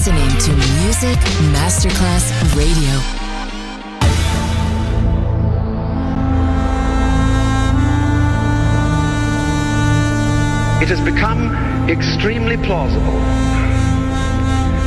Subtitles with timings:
[0.00, 0.52] listening to
[0.82, 1.18] Music
[1.52, 2.94] Masterclass Radio.
[10.80, 11.54] It has become
[11.90, 13.12] extremely plausible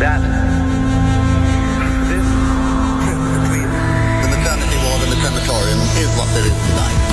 [0.02, 0.20] that
[2.10, 2.26] this
[3.06, 3.70] trip between
[4.24, 7.13] The maternity ward and the crematorium is what there is tonight.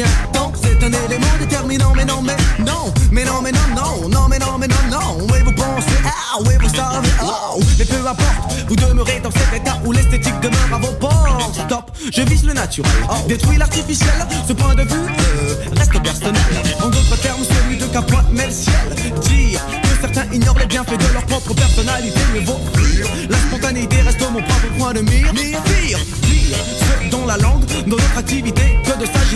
[0.00, 0.52] Bien temps.
[0.62, 4.38] C'est un élément déterminant, mais non, mais non, mais non, mais non, non, non, mais
[4.38, 5.26] non, mais non, non.
[5.30, 9.60] Oui, vous pensez, ah, oui, vous savez, oh, mais peu importe, vous demeurez dans cet
[9.60, 11.54] état où l'esthétique demeure à vos portes.
[11.66, 12.92] Stop, je vise le naturel,
[13.28, 14.26] détruis l'artificiel.
[14.46, 16.42] Ce point de vue euh, reste personnel.
[16.82, 18.74] En d'autres termes, celui de Capote mais le ciel.
[19.22, 23.06] Dire que certains ignorent les bienfaits de leur propre personnalité, mais vaut fuir.
[23.28, 25.32] La spontanéité reste mon propre point de mire.
[25.34, 29.29] Mire, pire, pire, ce dont la langue, dans notre activité, que de s'agiter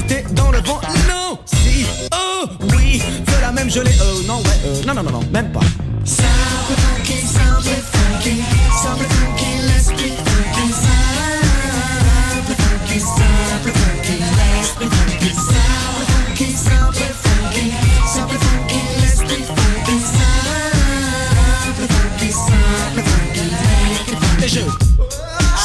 [0.64, 0.80] vent.
[1.08, 3.92] Non, si, oh, oui, c'est la même gelée.
[4.00, 5.60] Euh, non, ouais, euh, non, non, non, non, même pas.
[6.04, 8.42] Simple funky, simple funky,
[8.82, 10.72] simple funky, let's be funky.
[10.72, 15.30] Simple funky, simple funky, let's be funky.
[15.34, 17.64] Simple funky, simple funky,
[18.06, 19.96] simple funky, let's be funky.
[20.12, 23.44] Simple funky, simple funky,
[23.88, 24.44] make it funky.
[24.44, 24.60] Et je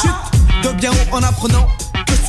[0.00, 0.22] chute
[0.62, 1.66] de bien haut en apprenant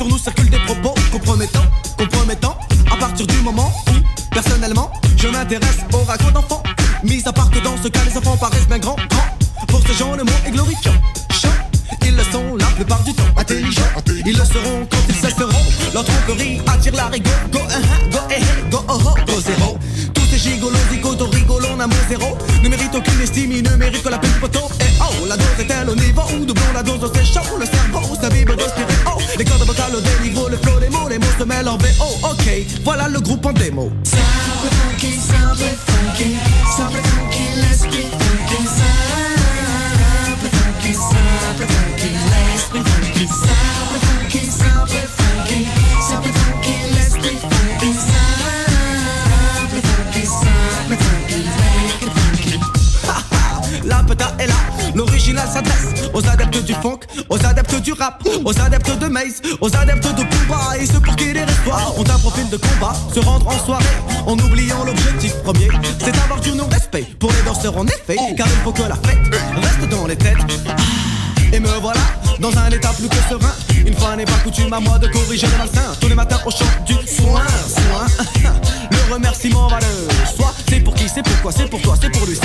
[0.02, 2.56] sur nous circulent des propos compromettants, compromettants.
[2.90, 6.62] À partir du moment où, personnellement, je m'intéresse aux ragots d'enfants.
[7.04, 9.66] Mis à part que dans ce cas, les enfants paraissent bien grands, grands.
[9.68, 10.94] Pour ces gens, le mot est glorifiant.
[11.30, 11.48] Chant,
[12.04, 13.22] ils le sont la plupart du temps.
[13.36, 13.92] Intelligents,
[14.26, 15.64] ils le seront quand ils cesseront.
[15.94, 17.38] Leur tromperie attire la rigueur.
[17.52, 19.78] Go, uh, uh, go, eh, eh, go, oh, oh, go, zéro.
[20.14, 22.36] Tous ces gigolos, zigotos, rigolons, amour zéro.
[22.62, 24.66] Ne méritent aucune estime, ils ne méritent que la peine poteau.
[24.80, 27.56] Et oh, la dose est-elle au niveau où doublons la dose, c'est chaud.
[27.58, 28.11] Le cerveau,
[31.70, 32.28] VO.
[32.28, 33.90] Ok, voilà le groupe en démo.
[54.94, 59.76] L'original s'adresse aux adeptes du funk, aux adeptes du rap, aux adeptes de Maze, aux
[59.76, 63.20] adeptes de Pumba et ceux pour qui les restoirs ont un profil de combat, se
[63.20, 63.84] rendre en soirée
[64.26, 68.62] en oubliant l'objectif premier, c'est avoir du non-respect pour les danseurs en effet, car il
[68.64, 69.18] faut que la fête
[69.56, 70.38] reste dans les têtes.
[71.52, 72.00] Et me voilà
[72.40, 73.52] dans un état plus que serein.
[73.84, 75.94] Une fois n'est pas coutume à moi de corriger le malsain.
[76.00, 78.06] Tous les matins au chant du soin, soin.
[78.90, 80.54] Le remerciement va le soi.
[80.68, 82.38] C'est pour qui, c'est pourquoi, c'est pour toi, c'est pour lui.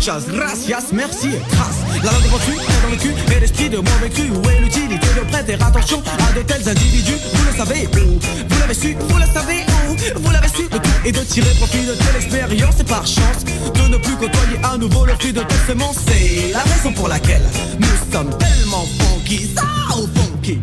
[0.00, 1.76] Muchas gracias, merci et grâce.
[2.02, 4.30] La langue est dans le cul et l'esprit de mauvais cru.
[4.30, 8.72] Où est l'utilité de prêter attention à de tels individus Vous le savez Vous l'avez
[8.72, 11.92] su, vous le savez où Vous l'avez su, le tout est de tirer profit de
[11.92, 15.66] telle expérience et par chance de ne plus côtoyer à nouveau le fruit de telle
[15.68, 15.96] semence.
[16.06, 17.44] C'est la raison pour laquelle
[17.78, 19.64] nous sommes tellement funky, ça
[19.98, 20.60] ou funky.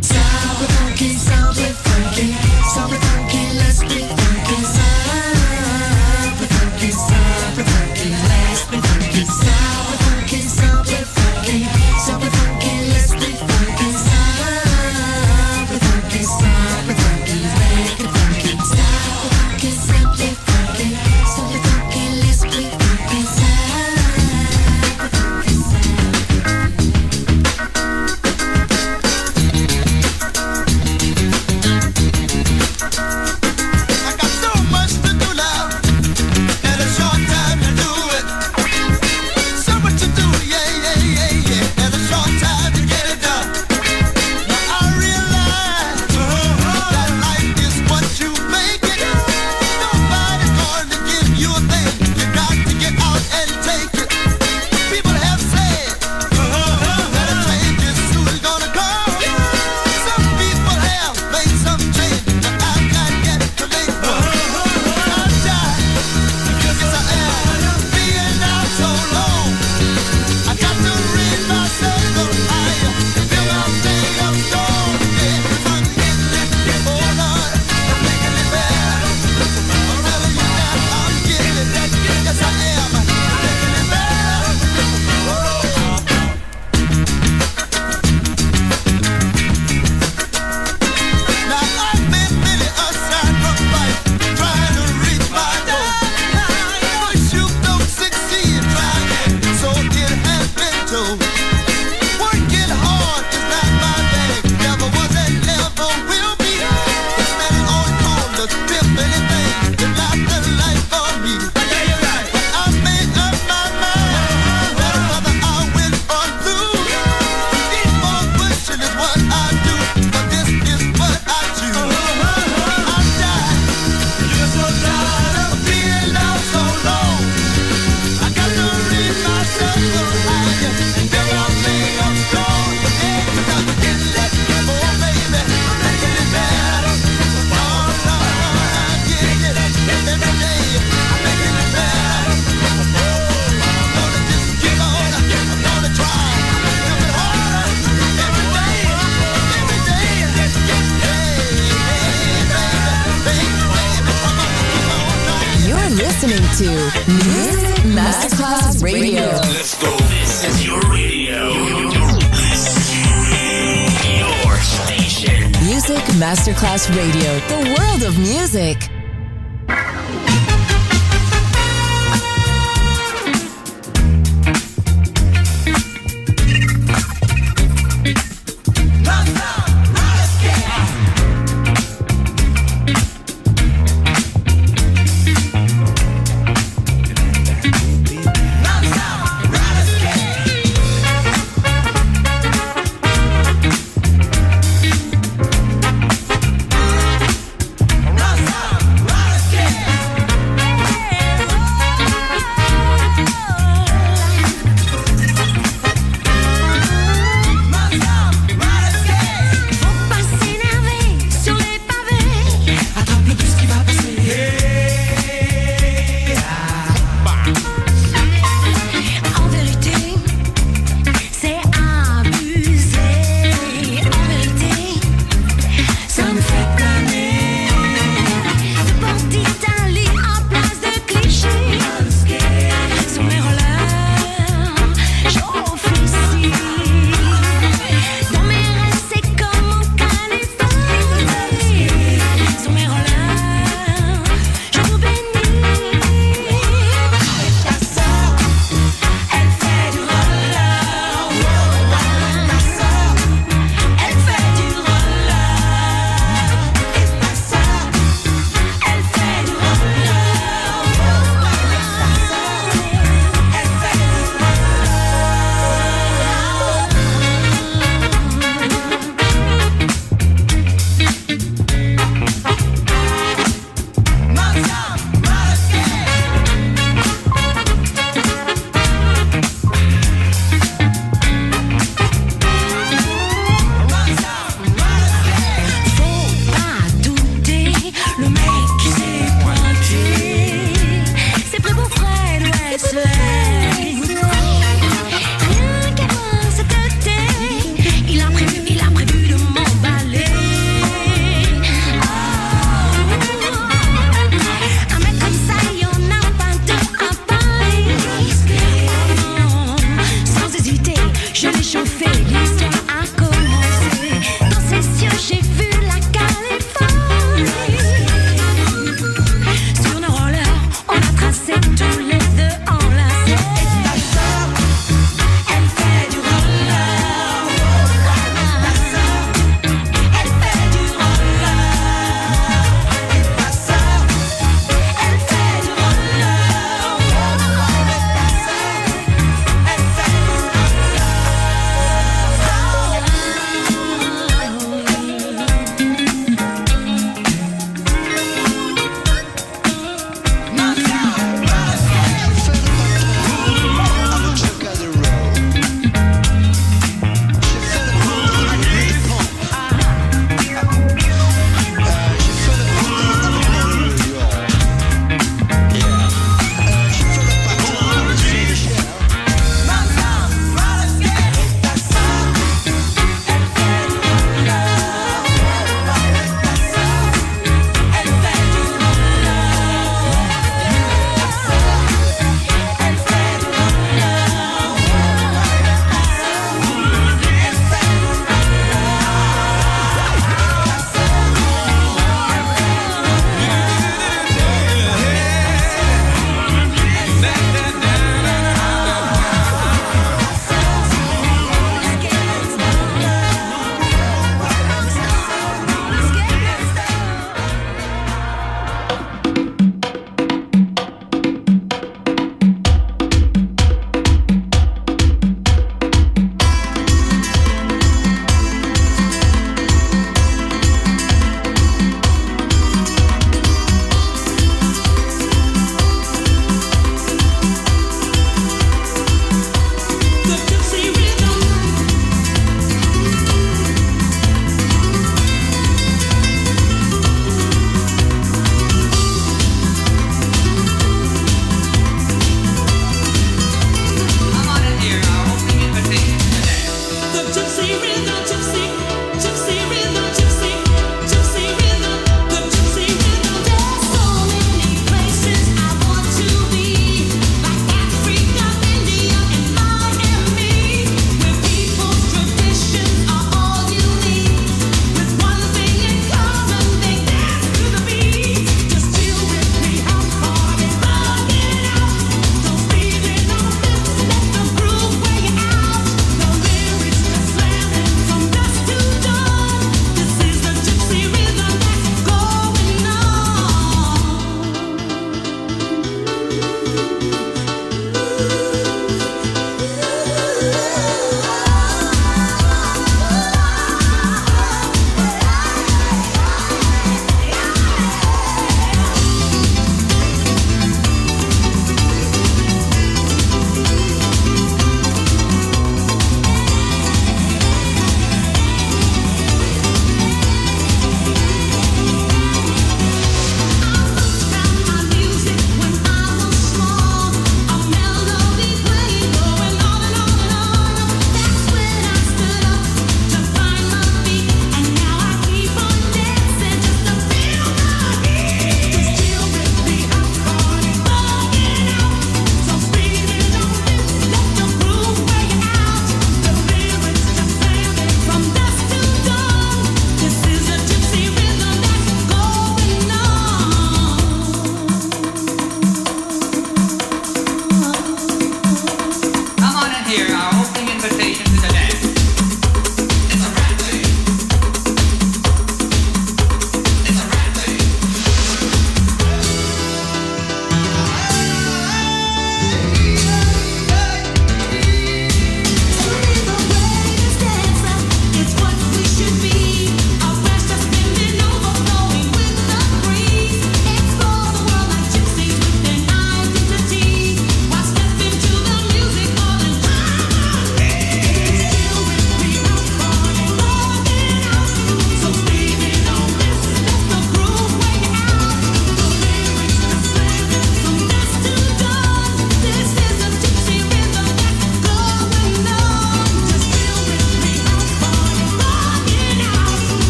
[168.58, 168.87] Music.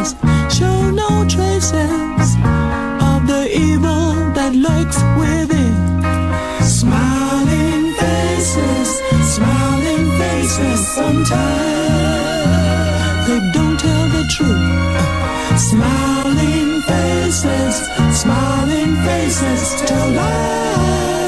[0.00, 0.16] Faces
[0.56, 2.36] show no traces
[3.12, 5.74] of the evil that lurks within.
[6.62, 8.88] Smiling faces,
[9.34, 11.38] smiling faces sometimes
[13.26, 15.60] they don't tell the truth.
[15.70, 17.74] Smiling faces,
[18.20, 21.19] smiling faces tell lies,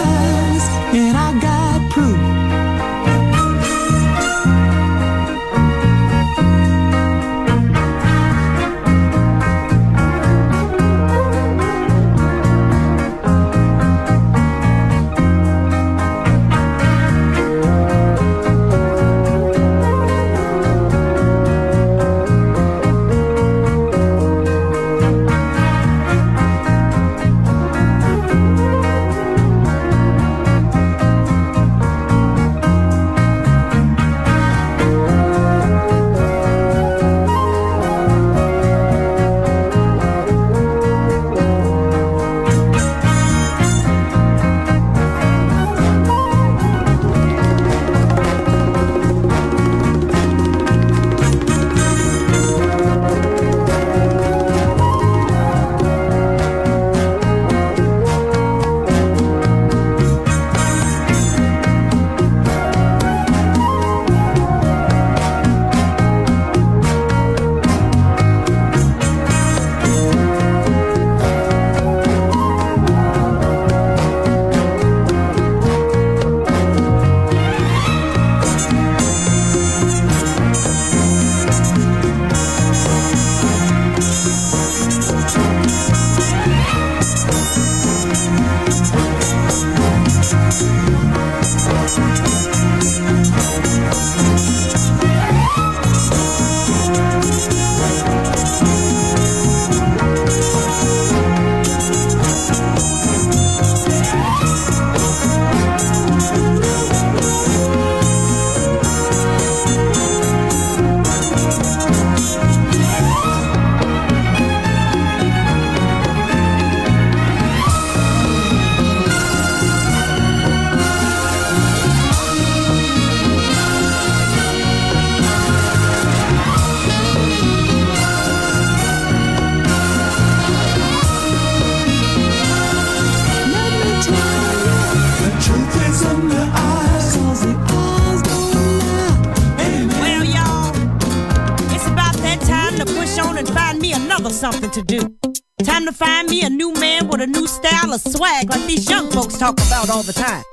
[149.42, 150.44] talk about all the time.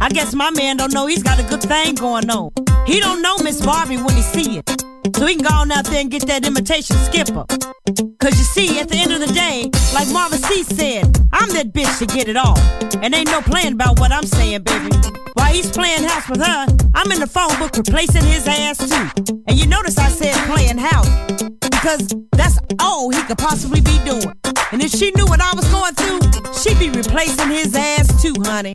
[0.00, 2.50] I guess my man don't know he's got a good thing going on.
[2.84, 4.68] He don't know Miss Barbie when he see it.
[5.16, 7.46] So he can go on out there and get that imitation skipper.
[8.20, 11.72] Cause you see, at the end of the day, like Marvin C said, I'm that
[11.72, 12.58] bitch to get it all.
[13.02, 14.94] And ain't no playing about what I'm saying, baby.
[15.32, 19.38] While he's playing house with her, I'm in the phone book replacing his ass too.
[19.46, 21.08] And you notice I said playing house.
[21.80, 24.32] Because that's all he could possibly be doing.
[24.72, 28.34] And if she knew what I was going through, she'd be replacing his ass too,
[28.44, 28.74] honey.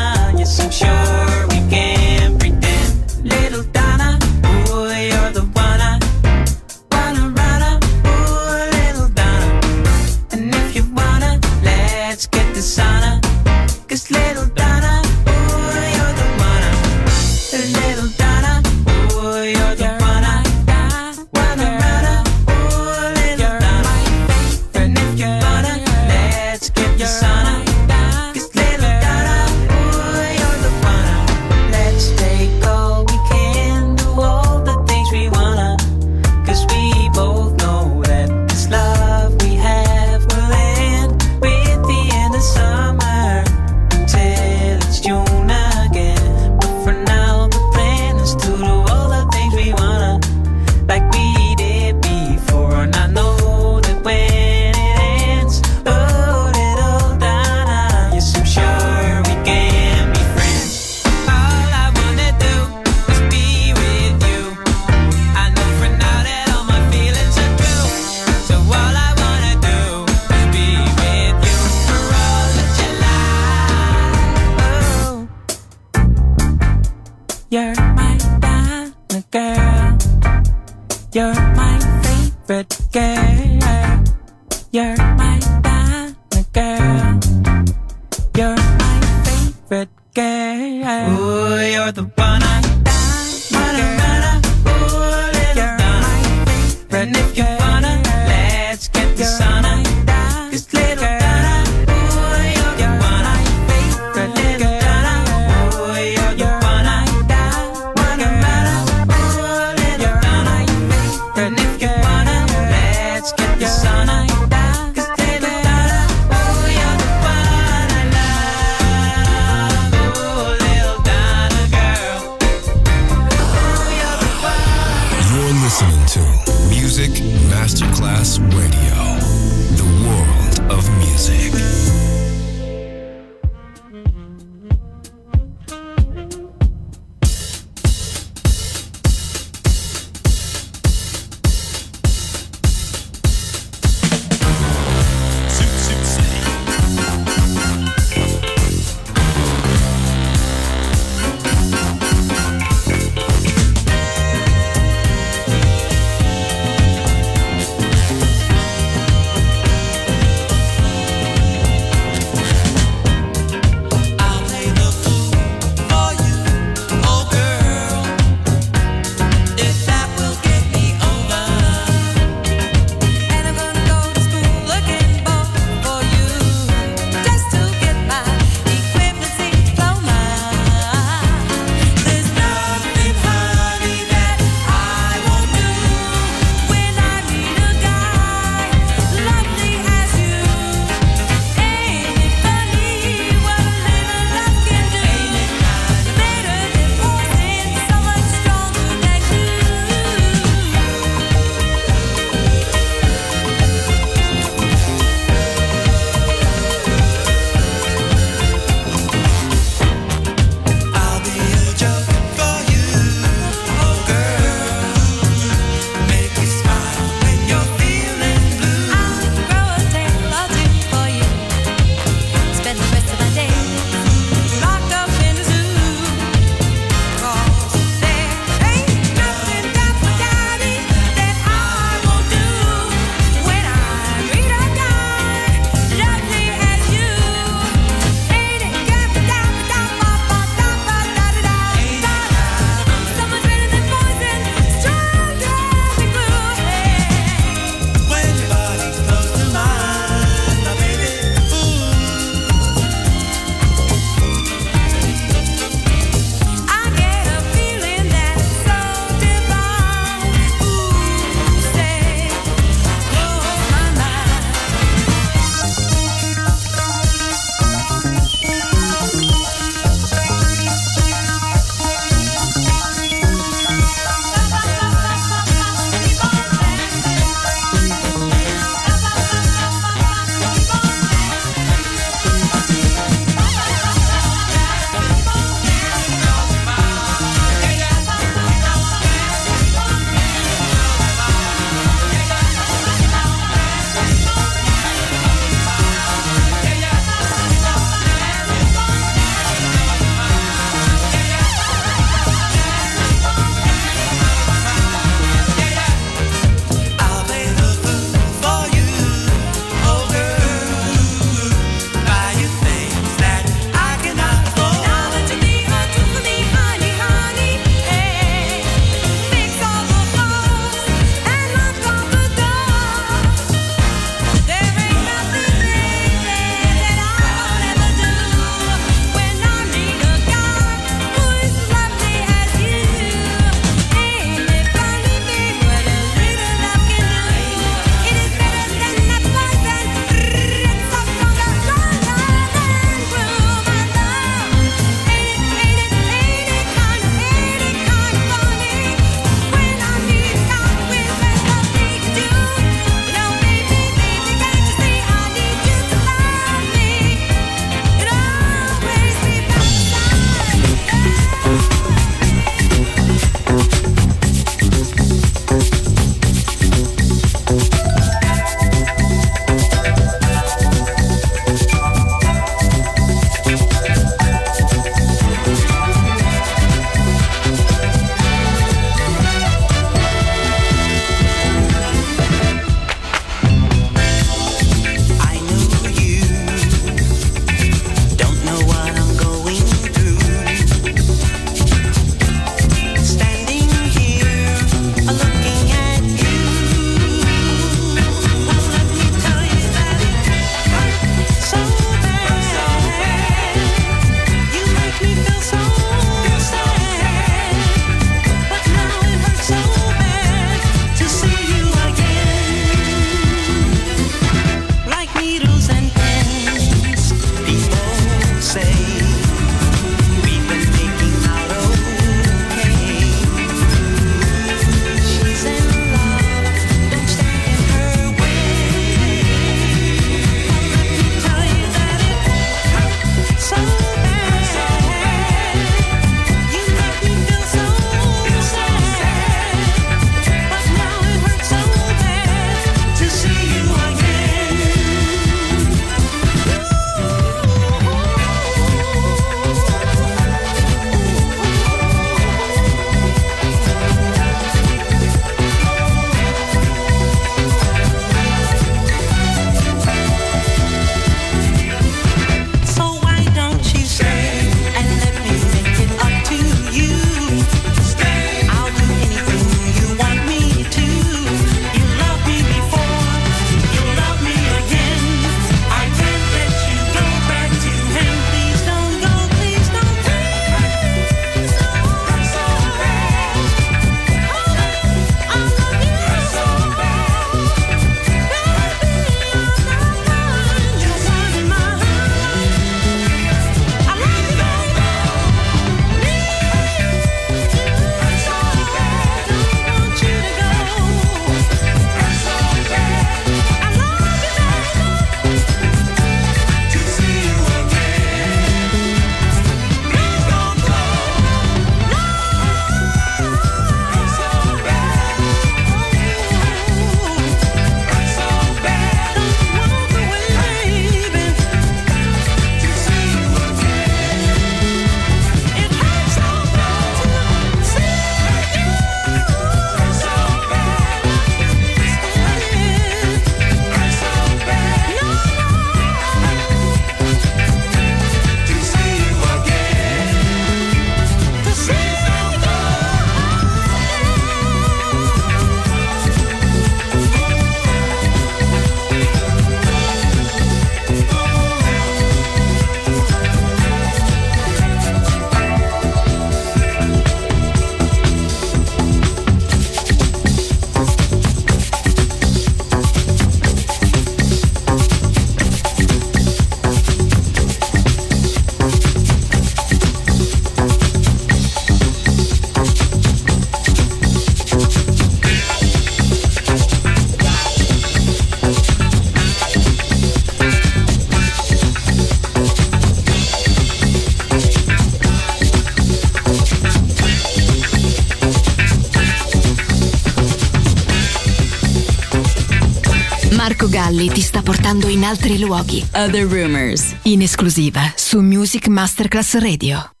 [595.01, 595.83] in altri luoghi.
[595.95, 596.95] Other Rumors.
[597.03, 600.00] In esclusiva su Music Masterclass Radio.